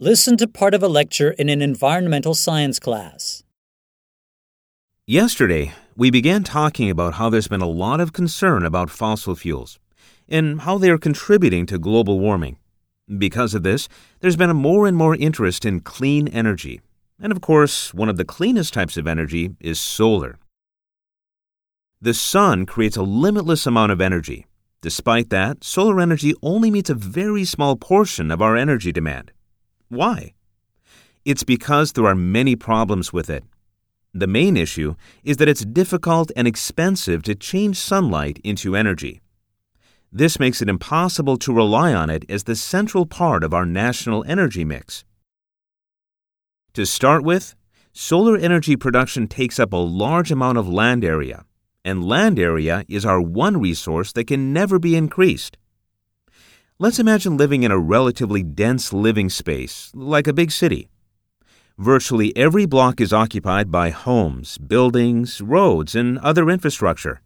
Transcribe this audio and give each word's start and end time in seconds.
Listen 0.00 0.36
to 0.36 0.46
part 0.46 0.74
of 0.74 0.82
a 0.84 0.86
lecture 0.86 1.32
in 1.32 1.48
an 1.48 1.60
environmental 1.60 2.32
science 2.32 2.78
class. 2.78 3.42
Yesterday, 5.08 5.72
we 5.96 6.08
began 6.08 6.44
talking 6.44 6.88
about 6.88 7.14
how 7.14 7.28
there's 7.28 7.48
been 7.48 7.60
a 7.60 7.66
lot 7.66 7.98
of 7.98 8.12
concern 8.12 8.64
about 8.64 8.90
fossil 8.90 9.34
fuels 9.34 9.80
and 10.28 10.60
how 10.60 10.78
they 10.78 10.88
are 10.88 10.98
contributing 10.98 11.66
to 11.66 11.80
global 11.80 12.20
warming. 12.20 12.58
Because 13.18 13.54
of 13.54 13.64
this, 13.64 13.88
there's 14.20 14.36
been 14.36 14.50
a 14.50 14.54
more 14.54 14.86
and 14.86 14.96
more 14.96 15.16
interest 15.16 15.64
in 15.64 15.80
clean 15.80 16.28
energy. 16.28 16.80
And 17.20 17.32
of 17.32 17.40
course, 17.40 17.92
one 17.92 18.08
of 18.08 18.18
the 18.18 18.24
cleanest 18.24 18.72
types 18.72 18.96
of 18.96 19.08
energy 19.08 19.56
is 19.58 19.80
solar. 19.80 20.38
The 22.00 22.14
sun 22.14 22.66
creates 22.66 22.96
a 22.96 23.02
limitless 23.02 23.66
amount 23.66 23.90
of 23.90 24.00
energy. 24.00 24.46
Despite 24.80 25.30
that, 25.30 25.64
solar 25.64 26.00
energy 26.00 26.34
only 26.40 26.70
meets 26.70 26.88
a 26.88 26.94
very 26.94 27.44
small 27.44 27.74
portion 27.74 28.30
of 28.30 28.40
our 28.40 28.56
energy 28.56 28.92
demand. 28.92 29.32
Why? 29.88 30.34
It's 31.24 31.44
because 31.44 31.92
there 31.92 32.06
are 32.06 32.14
many 32.14 32.56
problems 32.56 33.12
with 33.12 33.28
it. 33.28 33.44
The 34.14 34.26
main 34.26 34.56
issue 34.56 34.94
is 35.22 35.36
that 35.36 35.48
it's 35.48 35.64
difficult 35.64 36.32
and 36.34 36.48
expensive 36.48 37.22
to 37.24 37.34
change 37.34 37.76
sunlight 37.76 38.40
into 38.42 38.74
energy. 38.74 39.20
This 40.10 40.40
makes 40.40 40.62
it 40.62 40.70
impossible 40.70 41.36
to 41.38 41.52
rely 41.52 41.92
on 41.92 42.08
it 42.08 42.24
as 42.30 42.44
the 42.44 42.56
central 42.56 43.04
part 43.04 43.44
of 43.44 43.52
our 43.52 43.66
national 43.66 44.24
energy 44.26 44.64
mix. 44.64 45.04
To 46.72 46.86
start 46.86 47.22
with, 47.22 47.54
solar 47.92 48.38
energy 48.38 48.76
production 48.76 49.28
takes 49.28 49.58
up 49.58 49.72
a 49.72 49.76
large 49.76 50.32
amount 50.32 50.56
of 50.56 50.68
land 50.68 51.04
area, 51.04 51.44
and 51.84 52.08
land 52.08 52.38
area 52.38 52.84
is 52.88 53.04
our 53.04 53.20
one 53.20 53.60
resource 53.60 54.12
that 54.12 54.28
can 54.28 54.52
never 54.52 54.78
be 54.78 54.96
increased. 54.96 55.57
Let's 56.80 57.00
imagine 57.00 57.36
living 57.36 57.64
in 57.64 57.72
a 57.72 57.78
relatively 57.78 58.44
dense 58.44 58.92
living 58.92 59.30
space, 59.30 59.90
like 59.96 60.28
a 60.28 60.32
big 60.32 60.52
city. 60.52 60.86
Virtually 61.76 62.32
every 62.36 62.66
block 62.66 63.00
is 63.00 63.12
occupied 63.12 63.72
by 63.72 63.90
homes, 63.90 64.58
buildings, 64.58 65.40
roads, 65.40 65.96
and 65.96 66.20
other 66.20 66.48
infrastructure. 66.48 67.20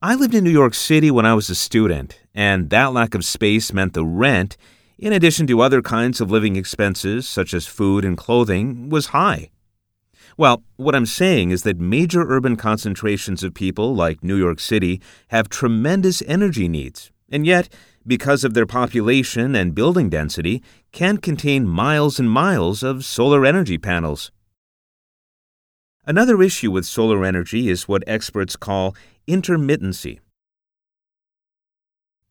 I 0.00 0.14
lived 0.14 0.34
in 0.34 0.42
New 0.42 0.50
York 0.50 0.72
City 0.72 1.10
when 1.10 1.26
I 1.26 1.34
was 1.34 1.50
a 1.50 1.54
student, 1.54 2.18
and 2.34 2.70
that 2.70 2.94
lack 2.94 3.14
of 3.14 3.26
space 3.26 3.74
meant 3.74 3.92
the 3.92 4.06
rent, 4.06 4.56
in 4.98 5.12
addition 5.12 5.46
to 5.48 5.60
other 5.60 5.82
kinds 5.82 6.18
of 6.22 6.30
living 6.30 6.56
expenses 6.56 7.28
such 7.28 7.52
as 7.52 7.66
food 7.66 8.06
and 8.06 8.16
clothing, 8.16 8.88
was 8.88 9.08
high. 9.08 9.50
Well, 10.38 10.62
what 10.76 10.94
I'm 10.94 11.04
saying 11.04 11.50
is 11.50 11.62
that 11.64 11.78
major 11.78 12.22
urban 12.22 12.56
concentrations 12.56 13.44
of 13.44 13.52
people 13.52 13.94
like 13.94 14.24
New 14.24 14.36
York 14.36 14.60
City 14.60 15.02
have 15.28 15.50
tremendous 15.50 16.22
energy 16.26 16.68
needs, 16.68 17.10
and 17.30 17.44
yet 17.44 17.68
because 18.06 18.44
of 18.44 18.54
their 18.54 18.66
population 18.66 19.54
and 19.54 19.74
building 19.74 20.08
density, 20.08 20.62
can 20.92 21.18
contain 21.18 21.66
miles 21.66 22.18
and 22.18 22.30
miles 22.30 22.82
of 22.82 23.04
solar 23.04 23.44
energy 23.44 23.78
panels. 23.78 24.30
Another 26.06 26.42
issue 26.42 26.70
with 26.70 26.86
solar 26.86 27.24
energy 27.24 27.68
is 27.68 27.86
what 27.86 28.02
experts 28.06 28.56
call 28.56 28.96
intermittency. 29.28 30.18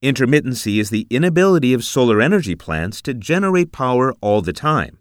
Intermittency 0.02 0.80
is 0.80 0.90
the 0.90 1.06
inability 1.10 1.74
of 1.74 1.84
solar 1.84 2.22
energy 2.22 2.56
plants 2.56 3.02
to 3.02 3.14
generate 3.14 3.72
power 3.72 4.14
all 4.22 4.42
the 4.42 4.54
time. 4.54 4.98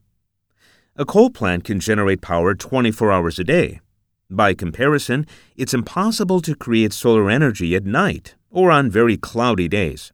A 0.97 1.05
coal 1.05 1.31
plant 1.31 1.65
can 1.65 1.79
generate 1.79 2.21
power 2.21 2.55
24 2.55 3.13
hours 3.13 3.39
a 3.39 3.45
day. 3.45 3.81
By 4.29 4.55
comparison, 4.55 5.25
it's 5.57 5.73
impossible 5.73 6.41
to 6.43 6.55
create 6.55 6.93
solar 6.93 7.31
energy 7.31 7.75
at 7.75 7.85
night 7.85 8.35
or 8.51 8.71
on 8.71 8.91
very 8.91 9.17
cloudy 9.17 9.69
days. 9.69 10.13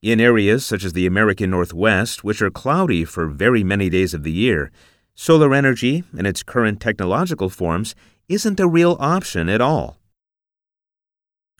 In 0.00 0.20
areas 0.20 0.64
such 0.64 0.84
as 0.84 0.92
the 0.92 1.06
American 1.06 1.50
Northwest, 1.50 2.22
which 2.22 2.40
are 2.40 2.50
cloudy 2.50 3.04
for 3.04 3.26
very 3.26 3.64
many 3.64 3.90
days 3.90 4.14
of 4.14 4.22
the 4.22 4.30
year, 4.30 4.70
solar 5.16 5.52
energy, 5.52 6.04
in 6.16 6.24
its 6.24 6.44
current 6.44 6.80
technological 6.80 7.50
forms, 7.50 7.96
isn't 8.28 8.60
a 8.60 8.68
real 8.68 8.96
option 9.00 9.48
at 9.48 9.60
all. 9.60 9.98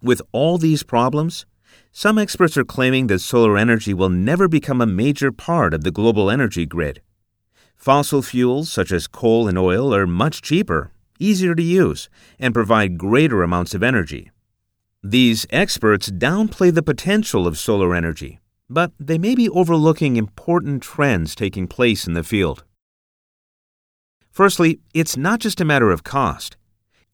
With 0.00 0.22
all 0.31 0.56
these 0.56 0.84
problems, 0.84 1.47
some 1.91 2.16
experts 2.16 2.56
are 2.56 2.65
claiming 2.65 3.09
that 3.09 3.19
solar 3.19 3.59
energy 3.59 3.93
will 3.93 4.09
never 4.09 4.47
become 4.47 4.81
a 4.81 4.87
major 4.87 5.32
part 5.32 5.75
of 5.75 5.82
the 5.82 5.91
global 5.91 6.31
energy 6.31 6.65
grid. 6.65 7.03
Fossil 7.75 8.22
fuels 8.22 8.70
such 8.70 8.93
as 8.93 9.09
coal 9.09 9.49
and 9.49 9.59
oil 9.59 9.93
are 9.93 10.06
much 10.06 10.43
cheaper, 10.43 10.93
easier 11.19 11.56
to 11.56 11.62
use, 11.62 12.09
and 12.38 12.55
provide 12.55 12.99
greater 12.99 13.43
amounts 13.43 13.75
of 13.75 13.82
energy. 13.82 14.31
These 15.04 15.47
experts 15.50 16.10
downplay 16.10 16.75
the 16.75 16.82
potential 16.82 17.47
of 17.47 17.56
solar 17.56 17.94
energy, 17.94 18.41
but 18.69 18.91
they 18.98 19.16
may 19.16 19.36
be 19.36 19.48
overlooking 19.48 20.16
important 20.16 20.82
trends 20.82 21.36
taking 21.36 21.69
place 21.69 22.09
in 22.09 22.14
the 22.14 22.25
field. 22.25 22.64
Firstly, 24.32 24.81
it's 24.92 25.16
not 25.16 25.38
just 25.38 25.60
a 25.60 25.64
matter 25.64 25.92
of 25.92 26.03
cost. 26.03 26.56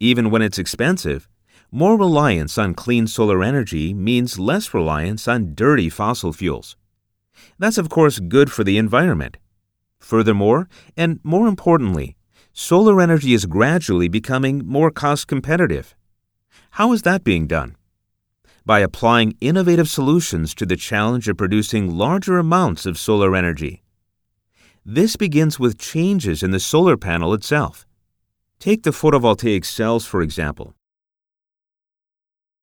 Even 0.01 0.31
when 0.31 0.41
it's 0.41 0.59
expensive, 0.59 1.29
more 1.71 1.99
reliance 1.99 2.57
on 2.57 2.73
clean 2.73 3.07
solar 3.07 3.43
energy 3.43 3.93
means 3.93 4.39
less 4.39 4.73
reliance 4.73 5.29
on 5.29 5.55
dirty 5.55 5.91
fossil 5.91 6.33
fuels. 6.33 6.77
That's, 7.59 7.77
of 7.77 7.91
course, 7.91 8.19
good 8.19 8.51
for 8.51 8.65
the 8.65 8.79
environment. 8.79 9.37
Furthermore, 9.99 10.71
and 10.97 11.21
more 11.23 11.47
importantly, 11.47 12.17
solar 12.55 12.99
energy 13.03 13.35
is 13.35 13.45
gradually 13.45 14.09
becoming 14.09 14.67
more 14.67 14.91
cost 14.91 15.29
competitive. 15.29 15.95
How 16.75 16.93
is 16.93 17.03
that 17.03 17.23
being 17.23 17.47
done? 17.47 17.77
By 18.67 18.81
applying 18.81 19.37
innovative 19.41 19.89
solutions 19.89 20.57
to 20.57 20.67
the 20.67 20.75
challenge 20.75 21.29
of 21.29 21.37
producing 21.37 21.97
larger 21.97 22.37
amounts 22.37 22.85
of 22.85 22.99
solar 22.99 23.37
energy. 23.37 23.85
This 24.85 25.15
begins 25.15 25.61
with 25.61 25.79
changes 25.79 26.43
in 26.43 26.51
the 26.51 26.59
solar 26.59 26.97
panel 26.97 27.33
itself. 27.33 27.87
Take 28.59 28.83
the 28.83 28.91
photovoltaic 28.91 29.65
cells, 29.65 30.05
for 30.05 30.21
example. 30.21 30.75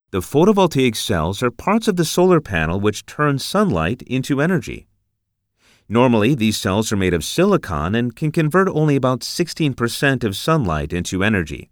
The 0.10 0.20
photovoltaic 0.20 0.98
cells 0.98 1.42
are 1.42 1.50
parts 1.50 1.88
of 1.88 1.96
the 1.96 2.04
solar 2.04 2.42
panel 2.42 2.82
which 2.82 3.06
turn 3.06 3.40
sunlight 3.40 4.02
into 4.02 4.42
energy. 4.42 4.90
Normally, 5.88 6.36
these 6.36 6.58
cells 6.58 6.92
are 6.92 6.98
made 6.98 7.14
of 7.14 7.24
silicon 7.24 7.96
and 7.96 8.14
can 8.14 8.34
convert 8.34 8.68
only 8.68 8.98
about 8.98 9.22
16% 9.22 10.26
of 10.26 10.36
sunlight 10.36 10.92
into 10.92 11.24
energy. 11.24 11.70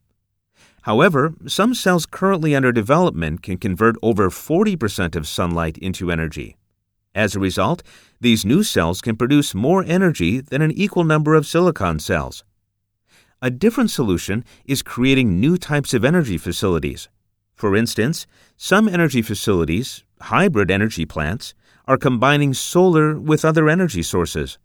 However, 0.90 1.36
some 1.46 1.76
cells 1.76 2.08
currently 2.08 2.56
under 2.56 2.72
development 2.72 3.44
can 3.44 3.60
convert 3.60 3.96
over 4.02 4.32
40% 4.32 5.16
of 5.16 5.28
sunlight 5.28 5.78
into 5.78 6.10
energy. 6.10 6.58
As 7.14 7.36
a 7.36 7.40
result, 7.40 7.84
these 8.20 8.44
new 8.44 8.64
cells 8.64 9.00
can 9.00 9.16
produce 9.16 9.54
more 9.54 9.84
energy 9.84 10.42
than 10.42 10.64
an 10.64 10.72
equal 10.72 11.04
number 11.04 11.36
of 11.36 11.46
silicon 11.46 12.00
cells. 12.00 12.44
A 13.40 13.52
different 13.52 13.92
solution 13.92 14.44
is 14.66 14.82
creating 14.82 15.40
new 15.40 15.60
types 15.60 15.94
of 15.94 16.04
energy 16.04 16.40
facilities. 16.40 17.08
For 17.54 17.76
instance, 17.76 18.26
some 18.58 18.90
energy 18.90 19.22
facilities, 19.22 20.04
hybrid 20.22 20.72
energy 20.72 21.06
plants, 21.06 21.54
are 21.88 21.98
combining 21.98 22.56
solar 22.56 23.20
with 23.20 23.46
other 23.46 23.70
energy 23.70 24.02
sources. 24.02 24.58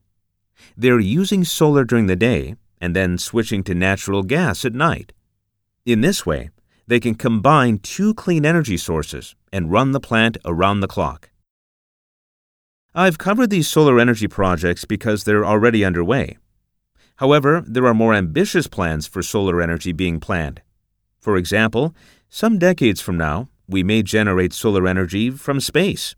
They're 0.74 1.00
using 1.00 1.44
solar 1.44 1.84
during 1.84 2.06
the 2.06 2.16
day 2.16 2.56
and 2.80 2.96
then 2.96 3.18
switching 3.18 3.62
to 3.64 3.74
natural 3.74 4.22
gas 4.22 4.64
at 4.64 4.72
night. 4.72 5.12
In 5.86 6.00
this 6.00 6.24
way, 6.24 6.48
they 6.86 6.98
can 6.98 7.14
combine 7.14 7.78
two 7.78 8.14
clean 8.14 8.46
energy 8.46 8.78
sources 8.78 9.34
and 9.52 9.70
run 9.70 9.92
the 9.92 10.00
plant 10.00 10.38
around 10.46 10.80
the 10.80 10.88
clock. 10.88 11.28
I've 12.94 13.18
covered 13.18 13.50
these 13.50 13.68
solar 13.68 14.00
energy 14.00 14.26
projects 14.26 14.86
because 14.86 15.24
they're 15.24 15.44
already 15.44 15.84
underway. 15.84 16.38
However, 17.16 17.62
there 17.66 17.86
are 17.86 17.92
more 17.92 18.14
ambitious 18.14 18.66
plans 18.66 19.06
for 19.06 19.22
solar 19.22 19.60
energy 19.60 19.92
being 19.92 20.20
planned. 20.20 20.62
For 21.20 21.36
example, 21.36 21.94
some 22.30 22.58
decades 22.58 23.02
from 23.02 23.18
now, 23.18 23.48
we 23.68 23.82
may 23.82 24.02
generate 24.02 24.54
solar 24.54 24.88
energy 24.88 25.30
from 25.30 25.60
space. 25.60 26.14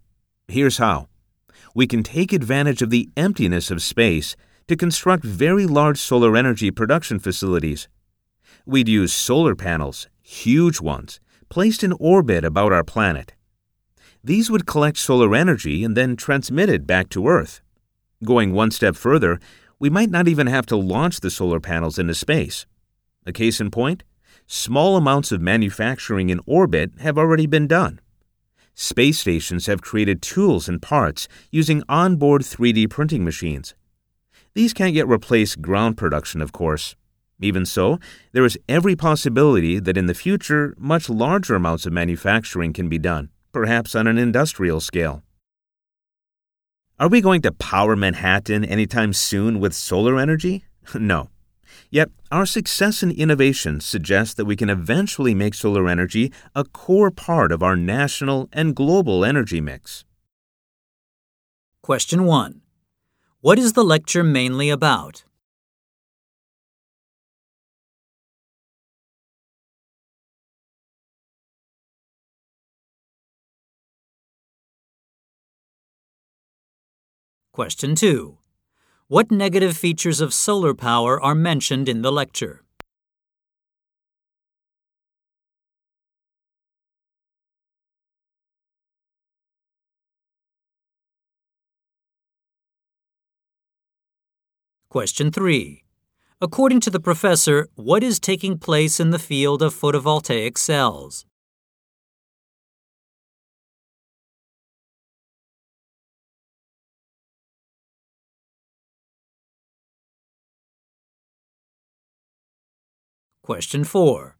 Here's 0.47 0.78
how 0.78 1.09
we 1.75 1.88
can 1.88 2.05
take 2.05 2.32
advantage 2.32 2.82
of 2.82 2.91
the 2.91 3.10
emptiness 3.16 3.71
of 3.71 3.82
space 3.82 4.37
to 4.69 4.76
construct 4.76 5.25
very 5.25 5.67
large 5.67 5.99
solar 5.99 6.37
energy 6.37 6.70
production 6.70 7.19
facilities 7.19 7.88
We'd 8.69 8.89
use 8.89 9.13
solar 9.13 9.55
panels, 9.55 10.09
huge 10.21 10.81
ones, 10.81 11.21
placed 11.49 11.85
in 11.85 11.93
orbit 12.01 12.45
about 12.45 12.73
our 12.73 12.83
planet. 12.83 13.33
These 14.25 14.51
would 14.51 14.67
collect 14.67 14.99
solar 14.99 15.37
energy 15.37 15.85
and 15.85 15.97
then 15.97 16.17
transmit 16.17 16.69
it 16.69 16.85
back 16.85 17.09
to 17.11 17.29
Earth. 17.29 17.61
Going 18.25 18.53
one 18.53 18.73
step 18.73 18.97
further, 18.97 19.39
we 19.79 19.89
might 19.89 20.11
not 20.11 20.27
even 20.27 20.49
have 20.49 20.67
to 20.67 20.77
launch 20.77 21.21
the 21.21 21.31
solar 21.31 21.61
panels 21.61 21.97
into 21.97 22.13
space. 22.13 22.67
A 23.25 23.33
case 23.33 23.61
in 23.61 23.71
point, 23.71 24.03
small 24.49 24.97
amounts 24.97 25.31
of 25.31 25.41
manufacturing 25.41 26.29
in 26.29 26.41
orbit 26.45 26.91
have 26.99 27.17
already 27.17 27.47
been 27.47 27.69
done. 27.69 28.01
Space 28.75 29.21
stations 29.21 29.67
have 29.67 29.81
created 29.81 30.21
tools 30.21 30.69
and 30.69 30.83
parts 30.83 31.29
using 31.53 31.85
onboard 31.89 32.43
3D 32.43 32.91
printing 32.91 33.25
machines. 33.25 33.77
These 34.55 34.73
can't 34.73 34.95
yet 34.95 35.07
replace 35.07 35.55
ground 35.55 35.97
production, 35.97 36.43
of 36.43 36.51
course. 36.51 36.97
Even 37.41 37.67
so, 37.67 37.99
there 38.33 38.44
is 38.44 38.59
every 38.69 38.97
possibility 38.97 39.79
that 39.79 39.99
in 39.99 40.06
the 40.06 40.15
future 40.15 40.75
much 40.79 41.11
larger 41.11 41.55
amounts 41.55 41.85
of 41.85 41.93
manufacturing 41.93 42.73
can 42.73 42.88
be 42.88 42.99
done, 42.99 43.31
perhaps 43.53 43.94
on 43.94 44.06
an 44.06 44.17
industrial 44.17 44.81
scale. 44.81 45.23
Are 46.99 47.09
we 47.09 47.21
going 47.21 47.43
to 47.43 47.53
power 47.53 47.94
Manhattan 47.94 48.65
anytime 48.65 49.12
soon 49.12 49.61
with 49.61 49.75
solar 49.75 50.19
energy? 50.19 50.65
No. 50.94 51.31
Yet, 51.91 52.11
our 52.33 52.47
success 52.47 53.03
in 53.03 53.11
innovation 53.11 53.81
suggests 53.81 54.35
that 54.35 54.44
we 54.44 54.56
can 54.56 54.71
eventually 54.71 55.35
make 55.35 55.53
solar 55.53 55.89
energy 55.89 56.32
a 56.55 56.65
core 56.65 57.11
part 57.11 57.53
of 57.53 57.62
our 57.62 57.77
national 57.77 58.49
and 58.53 58.75
global 58.75 59.25
energy 59.25 59.61
mix. 59.61 60.05
Question 61.82 62.25
1. 62.25 62.62
What 63.41 63.59
is 63.59 63.75
the 63.75 63.85
lecture 63.85 64.25
mainly 64.25 64.71
about? 64.71 65.25
Question 77.56 77.94
2. 77.94 78.37
What 79.08 79.31
negative 79.31 79.79
features 79.79 80.20
of 80.20 80.35
solar 80.35 80.75
power 80.75 81.19
are 81.19 81.35
mentioned 81.35 81.88
in 81.88 82.03
the 82.03 82.12
lecture? 82.12 82.62
Question 94.91 95.32
3. 95.32 95.82
According 96.43 96.81
to 96.81 96.91
the 96.91 97.00
professor, 97.00 97.69
what 97.75 98.03
is 98.03 98.20
taking 98.20 98.58
place 98.58 99.00
in 99.00 99.12
the 99.12 99.19
field 99.19 99.62
of 99.62 99.75
photovoltaic 99.75 100.58
cells? 100.58 101.25
Question 113.46 113.84
4. 113.84 114.37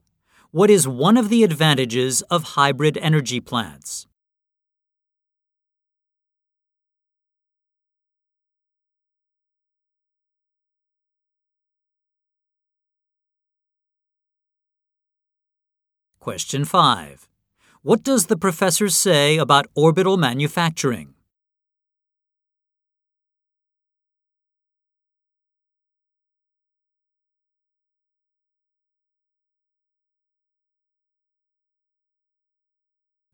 What 0.51 0.69
is 0.69 0.89
one 0.89 1.17
of 1.17 1.29
the 1.29 1.45
advantages 1.45 2.23
of 2.23 2.57
hybrid 2.59 2.99
energy 2.99 3.39
plants? 3.39 4.09
Question 16.19 16.65
5. 16.65 17.29
What 17.83 18.03
does 18.03 18.27
the 18.27 18.37
professor 18.37 18.89
say 18.89 19.37
about 19.37 19.69
orbital 19.77 20.17
manufacturing? 20.17 21.16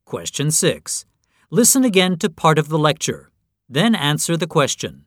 Question 0.05 0.51
6. 0.51 1.07
Listen 1.51 1.85
again 1.85 2.19
to 2.19 2.29
part 2.29 2.59
of 2.59 2.69
the 2.69 2.79
lecture. 2.79 3.31
Then 3.69 3.95
answer 3.95 4.37
the 4.37 4.47
question. 4.47 5.05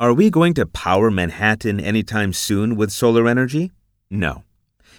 Are 0.00 0.12
we 0.12 0.30
going 0.30 0.54
to 0.54 0.66
power 0.66 1.10
Manhattan 1.10 1.80
anytime 1.80 2.32
soon 2.32 2.76
with 2.76 2.90
solar 2.90 3.28
energy? 3.28 3.72
No. 4.10 4.44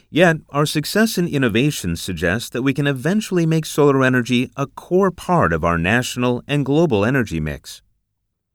Yet, 0.10 0.38
our 0.50 0.66
success 0.66 1.18
in 1.18 1.28
innovation 1.28 1.96
suggests 1.96 2.50
that 2.50 2.64
we 2.64 2.74
can 2.74 2.88
eventually 2.88 3.46
make 3.46 3.66
solar 3.66 4.04
energy 4.04 4.50
a 4.56 4.68
core 4.68 5.12
part 5.12 5.54
of 5.54 5.64
our 5.64 5.78
national 5.78 6.44
and 6.48 6.66
global 6.66 7.06
energy 7.06 7.40
mix. 7.40 7.82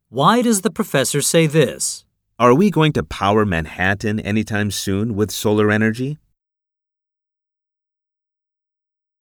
Why 0.09 0.43
does 0.43 0.61
the 0.61 0.71
professor 0.71 1.23
say 1.23 1.47
this? 1.47 2.05
Are 2.39 2.55
we 2.55 2.71
going 2.71 2.93
to 2.95 3.03
power 3.03 3.47
Manhattan 3.47 4.21
anytime 4.21 4.71
soon 4.71 5.15
with 5.15 5.31
solar 5.31 5.71
energy? 5.71 6.19